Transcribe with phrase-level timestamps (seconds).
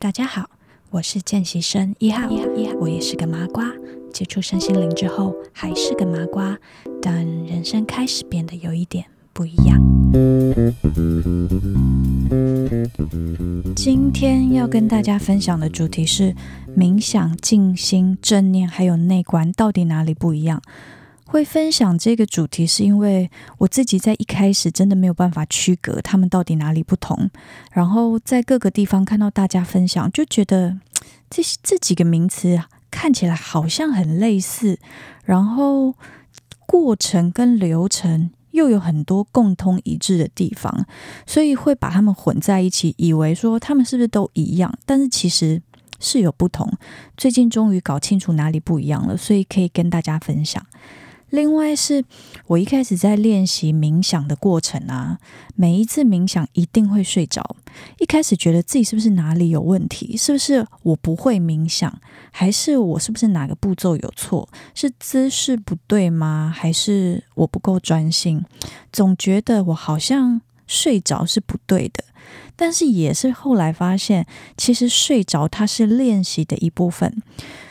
[0.00, 0.48] 大家好，
[0.90, 2.28] 我是见习生一号，
[2.78, 3.68] 我也是个麻瓜。
[4.12, 6.56] 接触身心灵之后，还是个麻瓜，
[7.02, 9.82] 但人生开始变得有一点不一样。
[13.74, 16.32] 今天要跟大家分享的主题是
[16.76, 20.62] 冥想、静心、正念还有内观到底哪里不一样？
[21.30, 27.30] 会分享这个主题，是因为我自己在一开始真的没有办法区隔他们到底哪里不同，
[27.70, 30.78] 然后在各个地方看到大家分享，就觉得
[31.28, 32.58] 这这几个名词
[32.90, 34.78] 看起来好像很类似，
[35.22, 35.94] 然后
[36.64, 40.86] 过程跟流程又有很多共通一致的地方，
[41.26, 45.60] 所以会把他们混在一起，以为说他们是不是都一样，但是其实
[46.00, 46.72] 是有不同。
[47.18, 50.64] 最近终于搞清楚哪里不一样了，所以可以跟大家分享。
[51.30, 52.04] 另外是
[52.46, 55.18] 我一开始在练习冥想的过程啊，
[55.54, 57.56] 每一次冥想一定会睡着。
[57.98, 60.16] 一开始觉得自己是不是哪里有问题？
[60.16, 62.00] 是不是我不会冥想？
[62.30, 64.48] 还是我是不是哪个步骤有错？
[64.74, 66.52] 是姿势不对吗？
[66.54, 68.44] 还是我不够专心？
[68.92, 72.04] 总觉得我好像睡着是不对的。
[72.56, 74.26] 但是也是后来发现，
[74.56, 77.22] 其实睡着它是练习的一部分。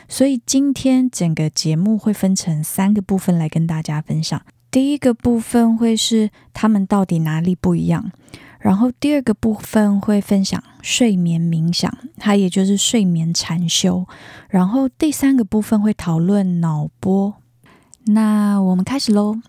[0.08, 4.40] 所以今天整个节目会分成三个部分来跟大家分享。
[4.70, 8.10] 第一个部分会是他们到底哪里不一样，
[8.58, 14.06] 然后第二个部分会分享睡眠冥想，它也就是睡眠禅修，
[14.48, 17.34] 然后第三个部分会讨论脑波。
[18.06, 19.40] 那我们开始喽。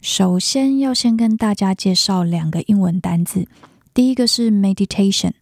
[0.00, 3.48] 首先要先跟大家介绍两个英文单字，
[3.94, 5.32] 第一个是 meditation，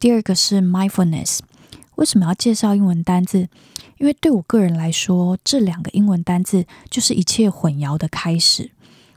[0.00, 1.38] 第二个是 mindfulness。
[1.98, 3.48] 为什么要介绍英文单字？
[3.98, 8.70] 因为对我个人来说，这两个英文单字就是一切混淆的开始。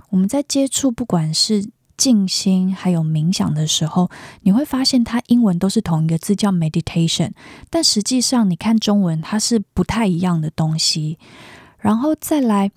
[0.10, 4.09] 我们在接触不管是静心还有冥想的时候，
[4.42, 7.32] 你会发现它英文都是同一个字叫 meditation，
[7.70, 11.20] 但实际上你看中文它是不太一样的东西。
[11.78, 12.72] 然后再来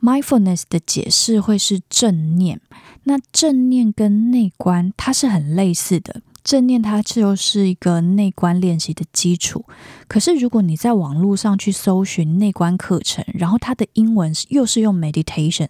[0.00, 2.58] mindfulness 的解释会是正念，
[3.04, 6.22] 那正念跟内观它是很类似的。
[6.44, 9.64] 正念它就是一个内观练习的基础，
[10.08, 15.68] 可是如果你在网络上去搜寻内观课程，然后它的英文又是用 meditation，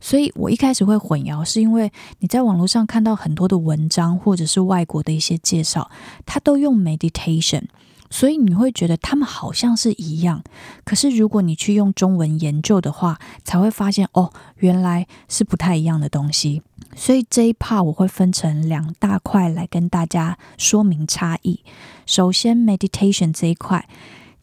[0.00, 5.90] 所以我一开始会混淆，是因为你在网络上看到很多的文章或者是外国的一些介绍，
[6.24, 7.64] 它都用 meditation。
[8.10, 10.44] 所以你会觉得他们好像是一样，
[10.84, 16.62] 可是如果你去用中文研究的话，才会发现哦，原来是不太一样的东西。
[16.96, 21.60] 所以这一 part 我会分成两大块来跟大家说明差异。
[22.06, 23.88] 首先，meditation 这一块，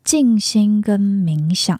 [0.03, 1.79] 静心跟冥想，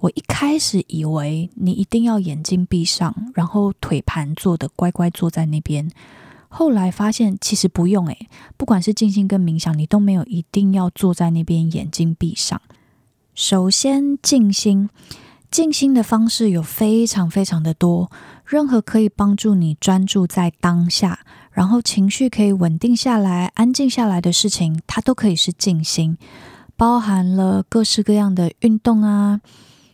[0.00, 5.90] 我一开始以为你一定要眼睛闭上，然后腿盘坐的乖乖坐在那边。
[6.48, 12.60] 后来发现其实不用诶，不管是静心跟冥想，你都没有一定要坐在那边眼睛闭上。
[13.34, 14.88] 首先，静心，
[15.50, 18.10] 静心的方式有非常非常的多，
[18.46, 21.20] 任何可以帮助你专注在当下，
[21.50, 26.16] 然后情绪可以稳定下来、安静下来的事情，它都可以是静心，
[26.76, 29.40] 包含了各式各样的运动啊，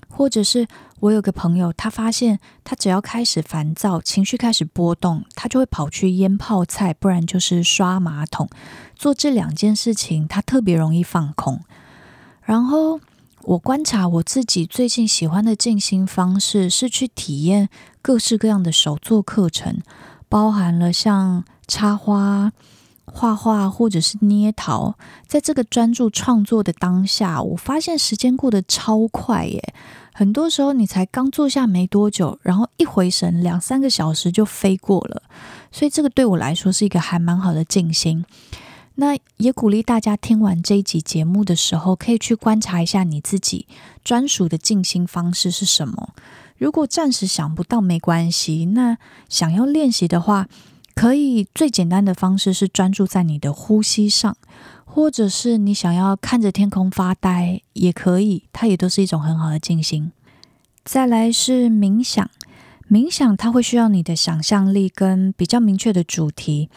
[0.09, 0.69] 或者是。
[1.03, 8.49] 我有个朋友，他发现他只要开始烦躁，情绪开始波动，他就会跑去腌泡菜，不然就是刷马桶。
[8.95, 11.59] 做这两件事情，他特别容易放空。
[12.45, 13.01] 然后
[13.45, 17.69] 我观察我自己最近喜欢的静心方式，是去体验
[18.01, 19.79] 各式各样的手作课程，
[20.29, 22.53] 包含了像插花、
[23.05, 24.97] 画画或者是捏陶。
[25.27, 29.75] 在这个专注创作的当下，我发现时间过得超快耶。
[30.15, 35.23] 很多时候，你才刚坐下没多久，然后一回神，两三个小时就飞过了。
[35.73, 38.25] 所以，这个对我来说是一个还蛮好的静心。
[38.97, 43.67] 那也鼓励大家听完这一集节目的时候，可以去观察一下你自己
[44.05, 46.15] 专属的静心方式是什么。
[46.59, 48.67] 如果暂时想不到，没关系。
[48.67, 48.99] 那
[49.29, 50.49] 想要练习的话，
[50.95, 54.37] 可以最简单的方式是专注在你的呼吸上。
[54.85, 60.12] 或者是你想要看着天空发呆也可以，它也都是一种很好的静心。
[60.85, 62.31] 再来是冥想，
[62.91, 66.69] 冥想它会需要你的想象力跟比较明确的主题，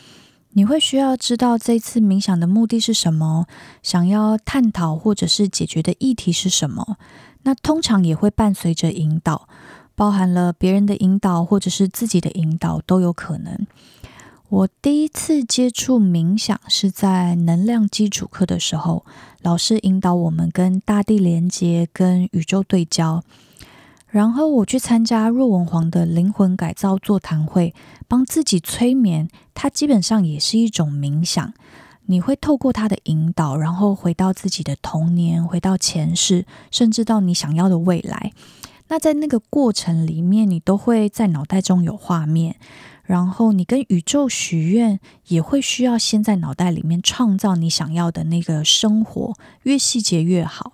[0.57, 3.45] 你会需要知道这次冥想的目的是什么，
[3.83, 6.95] 想要探讨或者是解决的议题是什么。
[7.43, 9.49] 那通常也会伴随着引导，
[9.95, 13.67] 包含了别人的引导或者是自己的引导都有可能。
[14.47, 19.05] 我第一次接触冥想是在能量基础课的时候，
[19.41, 23.21] 老师引导我们跟大地连接、跟宇宙对焦。
[24.15, 27.75] 然后我去参加若文黄的灵魂改造座谈会，
[28.07, 31.53] 帮自己催眠，它基本上也是一种冥想。
[32.05, 38.31] 你会透过他的引导，然后回到自己的童年，回到前世，甚至到你想要的未来。
[38.87, 42.55] 那在那个过程里面，你都会在脑袋中有画面，
[43.03, 44.97] 然后你跟宇宙许愿，
[45.27, 49.33] 也会需要先在脑袋里面创造你想要的那个生活，
[49.63, 50.71] 越细节越好。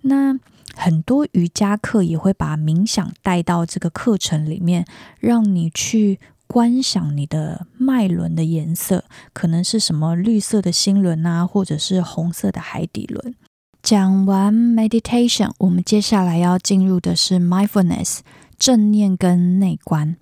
[0.00, 0.36] 那
[0.76, 4.86] 很多瑜伽课也会把冥想带到这个课程里面，
[5.18, 13.34] 让你去观想你的脉轮的颜色，可能是什么绿色的心轮啊，或者是红色的海底轮。
[13.82, 18.18] 讲完 meditation，我们接下来要进入的是 mindfulness
[18.58, 20.16] 正念跟内观。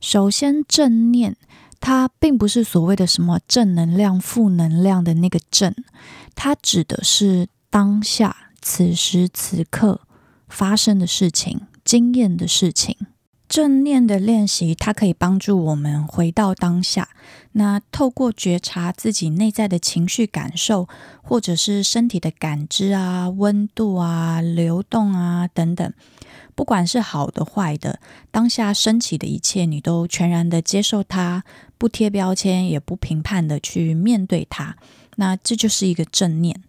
[0.00, 1.36] 首先，正念
[1.80, 5.74] 它并不是所谓的什么正能量、负能量的那个正，
[6.34, 10.00] 它指的是当下此时此刻
[10.48, 12.96] 发生的事情、经验的事情。
[13.48, 17.08] 正念的练习，它可以帮助我们回到当下。
[17.52, 20.88] 那透过觉察自己内在的情绪感受，
[21.20, 25.92] 或者是身体的感知啊、温度啊、流动啊等等，
[26.54, 27.98] 不管是好的坏的，
[28.30, 31.42] 当下升起的一切，你都全然的接受它，
[31.76, 34.76] 不贴标签，也不评判的去面对它。
[35.16, 36.62] 那这就是一个正念。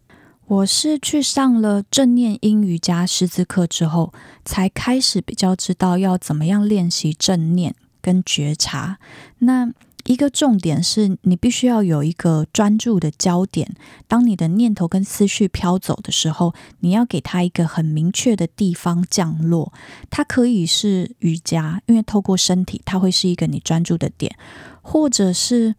[0.48, 9.00] 我是去上了正念阴瑜伽师资课之后，才开始比较知道要怎么样练习正念跟觉察。
[9.40, 9.72] 那
[10.06, 13.74] 一个重点是你必须要有一个专注的焦点，
[14.10, 19.72] 当你的念头跟思绪飘走的时候，你要给它一个很明确的地方降落。
[20.10, 24.36] 它可以是瑜伽，因为透过身体，它会是一个你专注的点，
[24.82, 25.76] 或者是。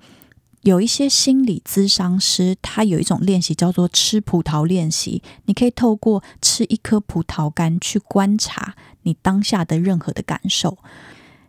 [0.63, 5.21] 有一些心理咨商师，他有一种练习叫做吃葡萄练习。
[5.47, 10.79] 你可以透过吃一颗葡萄干去观察你当下的任何的感受。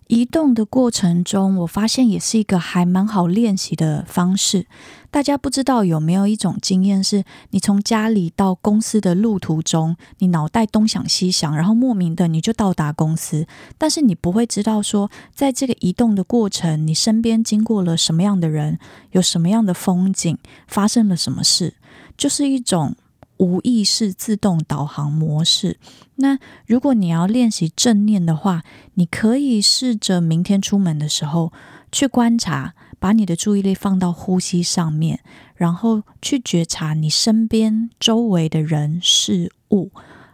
[0.07, 4.67] 移动的过程中，我发现也是一个还蛮好练习的方式。
[5.09, 13.47] 大家不知道有没有一种经验，是你从家里到公司的路途中，你脑袋东想西想，然后莫名的你就到达公司，
[13.77, 18.79] 但是你不会知道说，在这个移动的过程，你身边经过了什么样的人，
[19.11, 21.75] 有什么样的风景，发生了什么事，
[22.17, 22.95] 就是一种。
[23.37, 25.79] 无意识自动导航模式。
[26.15, 28.63] 那如果你要练习正念的话，
[28.93, 31.51] 你可以试着明天出门的时候
[31.91, 35.21] 去观察，把你的注意力放到呼吸上面，
[35.55, 39.91] 然后去觉察你身边周围的人事物。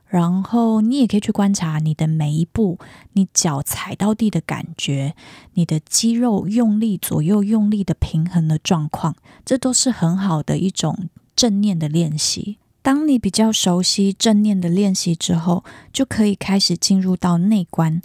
[0.08, 2.80] 然后你也可以去观察你的每一步，
[3.14, 5.14] 你脚踩到地的感觉，
[5.54, 12.58] 你的肌肉用力左右用力的平衡的状况，这都是很好的一种正念的练习。
[12.82, 18.02] 当你比较熟悉正念的练习之后，就可以开始进入到内观。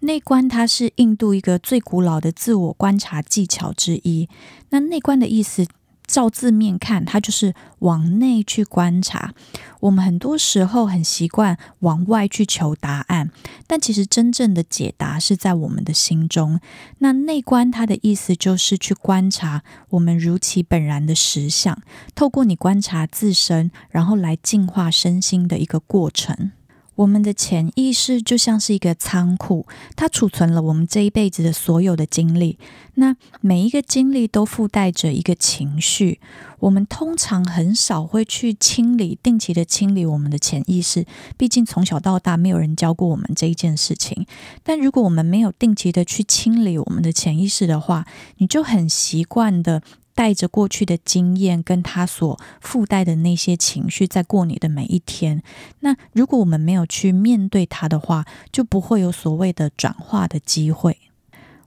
[0.00, 4.28] 内观它是印度一个最古老的自我观察技巧之一。
[4.70, 5.66] 那内观的意思，
[6.08, 9.34] 照字面看，它就是往内去观察。
[9.80, 13.30] 我们很多时候很习惯往外去求答案，
[13.68, 16.58] 但其实真正的解答是在我们的心中。
[16.98, 21.80] 那内观它的意思就是去观察我们如其本然的实相，
[22.16, 26.50] 透过你观察自身，然后来净化身心的一个过程。
[26.98, 32.58] 我们的潜意识就像是一个仓库，它储存了我们这一辈子的所有的经历。
[32.94, 36.20] 那每一个经历都附带着一个情绪。
[36.58, 41.06] 我们通常很少会去清理、定期的清理我们的潜意识，
[41.36, 44.26] 毕竟从小到大没有人教过我们这一件事情。
[44.64, 48.04] 但如果我们没有定期的去清理我们的潜意识的话，
[48.38, 49.82] 你就很习惯的。
[50.18, 55.44] 带着过去的经验，跟他所附带的那些情绪，在过你的每一天。
[55.78, 60.98] 那如果我们没有去面对它的话，就不会有所谓的转化的机会。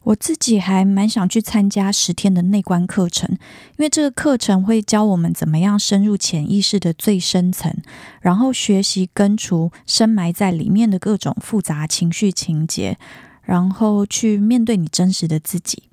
[0.04, 7.74] 我自己还蛮想去参加十天的内观课程，因为这个课程会教我们怎么样深入潜意识的最深层，
[8.20, 12.98] 然后学习根除深埋在里面的各种复杂情绪情节，
[13.44, 15.84] 然后去面对你真实的自己。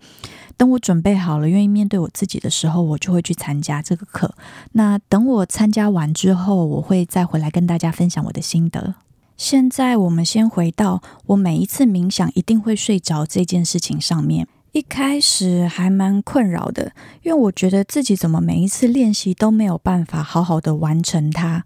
[0.59, 4.35] 等我准备好了，愿意面对我自己的时候，我就会去参加这个课。
[4.73, 8.97] 那等我参加完之后，我会再回来跟大家分享我的心得。
[9.37, 14.49] 现在我们先回到我每一次冥想一定会睡着这件事情上面。
[14.73, 21.65] 一开始还蛮困扰的，因为我觉得自己怎么每一次练习都没有办法好好的完成它。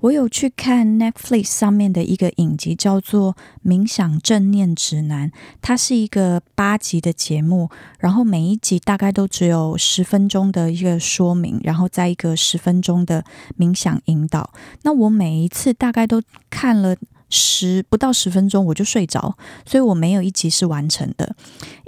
[0.00, 3.34] 我有去看 Netflix 上面的一个影集，叫做
[3.68, 5.30] 《冥想正念指南》，
[5.62, 13.24] 它是一个八集的节目，然后每一集大概都只有十分钟的一个说明，然后再一个十分钟的
[13.58, 14.52] 冥想引导。
[14.82, 16.94] 那我每一次大概都看了
[17.28, 21.34] 十不到十分钟我就睡着，所以我没有一集是完成的。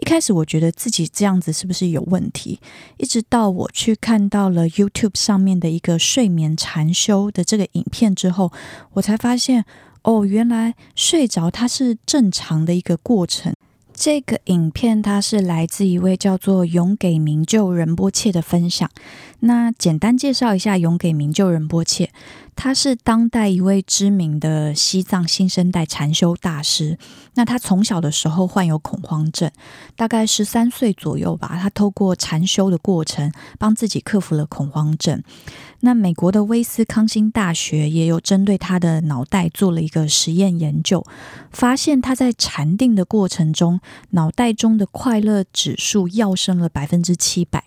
[0.00, 2.60] 一开始我觉得自己这样子是不是有问题？
[2.96, 8.52] 一直到我去看到了 YouTube 上面的一个睡眠禅修的这个影片之后，
[8.92, 9.64] 我才发现
[10.02, 13.52] 哦，原来睡着它是正常的一个过程。
[13.92, 18.88] 这个影片它是来自一位叫做永给明就仁波切的分享。
[19.40, 22.10] 那简单介绍一下永给明就仁波切。
[22.60, 26.98] 他是当代一位知名的西藏新生代禅修大师。
[27.34, 29.48] 那他从小的时候患有恐慌症，
[29.94, 35.22] 大概十三岁左右吧，他透过禅修的过程，帮自己克服了恐慌症。
[35.82, 41.06] 那美国的威斯康星大学也有针对他的脑袋做了一个实验研究，
[41.52, 43.78] 发现他在禅定的过程中，
[44.10, 47.62] 脑袋中的快乐指数跃升了百分之七百，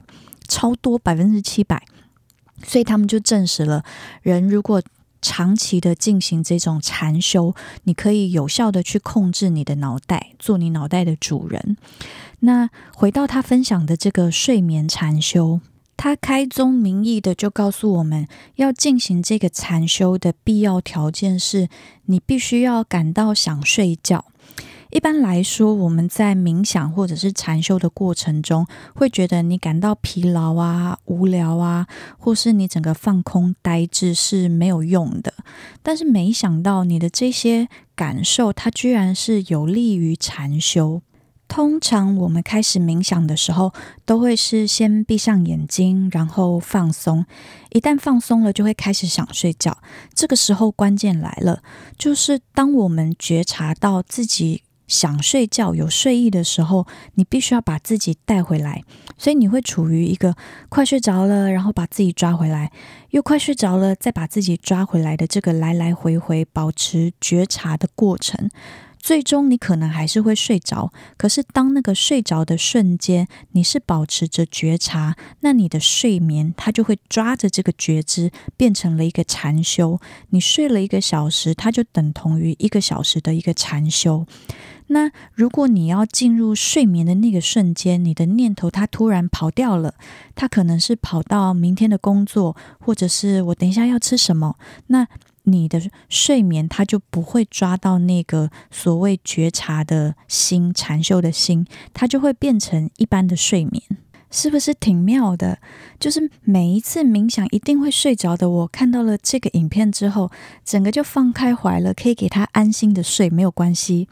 [0.50, 1.82] 超多百分之七百。
[2.66, 3.84] 所以他们就证实了，
[4.22, 4.82] 人如果
[5.22, 7.54] 长期的进行这种禅修，
[7.84, 11.78] 你可以有效的去控制你的脑袋，做你脑袋的主人。
[12.40, 15.60] 那回到他分享的这个睡眠禅修，
[15.96, 21.70] 他开宗明义的就告诉我们要进行这个禅修的必要条件是，
[22.06, 24.26] 你必须要感到想睡觉。
[24.92, 35.34] 一般来说，我们在冥想或者是禅修的过程中，会觉得你感到疲劳啊、无聊啊，或是你整个放空呆滞是没有用的。
[35.82, 41.02] 但是没想到你的这些感受，它居然是有利于禅修。
[41.48, 43.74] 通常我们开始冥想的时候，
[44.06, 47.26] 都会是先闭上眼睛，然后放松。
[47.72, 49.78] 一旦放松了，就会开始想睡觉。
[50.14, 51.64] 这个时候关键来了，
[51.98, 54.64] 就是当我们觉察到自己。
[54.92, 58.84] 想睡觉、有睡意的时候，你必须要把自己带回来，
[59.18, 60.36] 所以你会处于一个
[60.68, 62.74] 快睡着了，然后把自己抓回来，
[63.12, 68.50] 又快睡着了，再把自己抓回来的这个来来回回保持觉察的过程。
[69.00, 80.00] 最终你可能还是会睡着，可是当那个睡着的瞬间，你是保持着觉察，那你的睡眠它就会抓着这个觉知，变成了一个禅修。
[80.30, 84.28] 你睡了一个小时，它就等同于一个小时的一个禅修。
[84.94, 89.96] 那如果你要进入睡眠的那个瞬间，你的念头它突然跑掉了，
[90.36, 94.58] 它可能是跑到明天的工作，或者是我等一下要吃什么，
[94.88, 95.08] 那
[95.44, 103.82] 你的睡眠它就不会抓到那个所谓觉察的心、禅修的心，它就会变成一般的睡眠。
[104.32, 105.60] 是不是挺妙的？
[106.00, 108.50] 就是每一次冥想一定会睡着的。
[108.50, 110.32] 我看到了这个影片之后，
[110.66, 114.08] 整个就放开怀了，可以给他安心的睡，没有关系。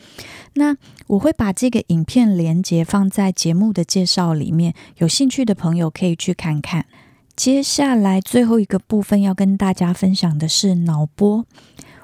[0.53, 0.75] 那
[1.07, 6.85] 我会把这个影片连接放在节目的介绍里面，有兴趣的朋友可以去看看。
[7.35, 11.45] 接下来最后一个部分要跟大家分享的是脑波。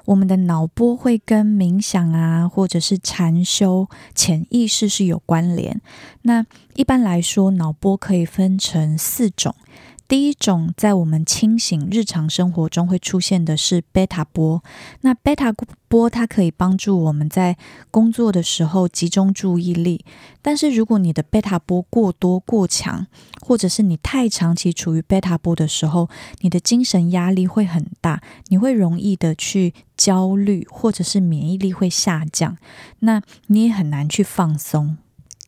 [0.06, 5.80] 我们的脑波会跟冥想啊，或者是禅修、潜意识是有关联。
[6.22, 9.54] 那一般来说，脑波可以分成四种。
[10.08, 14.62] 第一种，在我们清醒日常生活中会出现的是贝塔波。
[15.00, 15.52] 那贝塔
[15.88, 17.56] 波它可以帮助我们在
[17.90, 20.04] 工作的时候集中注意力。
[20.40, 23.06] 但是如果你的贝塔波过多过强，
[23.40, 26.08] 或者是你太长期处于贝塔波的时候，
[26.40, 32.56] 你的精神压力会很大，你会容易的去焦虑，或者是免疫力会下降，
[33.00, 34.98] 那你也很难去放松。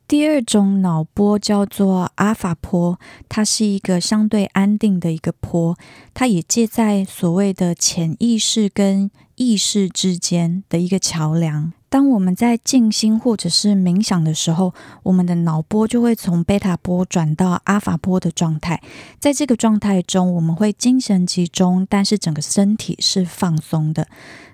[0.08, 2.98] 第二种脑波叫做阿法波，
[3.28, 5.76] 它是一个相对安定的一个波，
[6.14, 11.74] 它也介在所谓的潜意识跟意识之间的一个桥梁。
[11.90, 18.82] 当我们在静心或者是冥想的时候，我们的脑波就会从贝塔波转到阿法波的状态。
[19.18, 24.06] 在这个状态中，我们会精神集中，但是整个身体是放松的。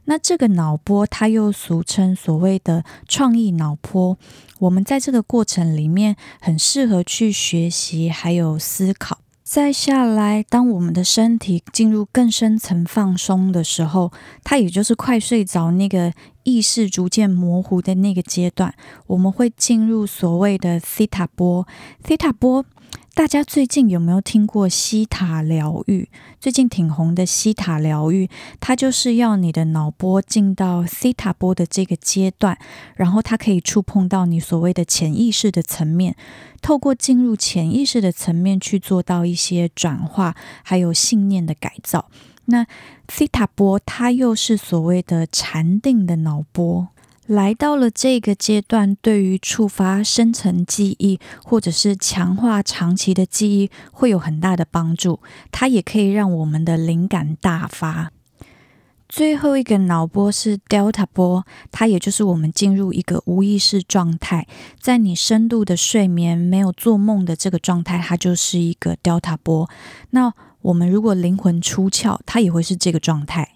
[0.04, 4.16] 那这个脑波，它又俗称所谓的创意脑波。
[4.60, 9.23] 我们在这个过程里面，很适合去学习，还有思考。
[9.54, 14.10] 再下来，当我们的身体进入更深层放松的时候，
[14.42, 18.74] 它也就是快睡着那个意识逐渐模糊的那个阶段，
[19.06, 21.68] 我们会进入所谓的西塔波。
[22.04, 22.64] 西塔波。
[23.14, 26.08] 大家最近有没有听过西塔疗愈？
[26.40, 28.28] 最近挺红的西塔疗愈，
[28.58, 32.58] 它就是要你的脑波进到西塔波的这个阶段，
[32.96, 36.16] 然后它可以触碰到你所谓的潜意识的层面，
[36.60, 42.10] 透过进入潜意识的层面去做到一些转化，还有信念的改造。
[42.46, 42.66] 那
[43.08, 46.88] 西塔波它又是所谓的禅定的脑波。
[47.26, 55.20] 来到了这个阶段，对于触发深层记忆或者是强化长期的记忆会有很大的帮助。
[55.50, 58.10] 它也可以让我们的灵感大发。
[59.08, 64.46] 最后一个脑波是 Delta 波，它也就是我们进入一个无意识状态，
[64.80, 69.70] 在你深度的睡眠没有做梦的这个状态，它就是一个 Delta 波。
[70.10, 73.53] 那我们如果灵魂出窍，它也会是这个状态。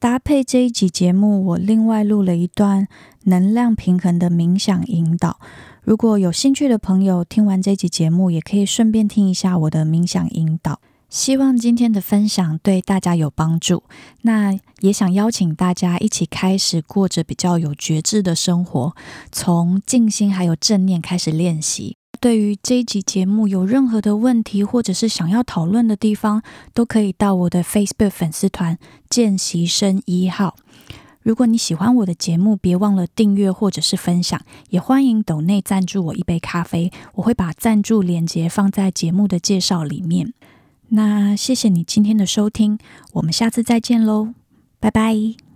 [0.00, 2.86] 搭配这一集节目，我另外录了一段
[3.24, 5.40] 能量平衡的冥想引导。
[5.82, 10.80] 如果有兴趣的朋友，听完这集节目，也可以顺便听一下我的冥想引导。
[11.08, 13.82] 希望今天的分享对大家有帮助。
[14.22, 18.94] 那也想邀请大家一起开始过着比较有觉知的生活，
[19.32, 21.97] 从静心还有正念开始练习。
[22.20, 26.42] 对于这一集节目有任何的问题，或者是想要讨论的地方，
[26.74, 30.56] 都可以到我的 Facebook 粉丝团“见习生一号”。
[31.22, 40.32] 如果你喜欢我的节目，别忘了订阅或者是分享，也欢迎抖内赞助我一杯咖啡，我会把赞助链接放在节目的介绍里面。
[40.88, 42.78] 那谢谢你今天的收听，
[43.12, 44.32] 我们下次再见喽，
[44.80, 45.47] 拜拜。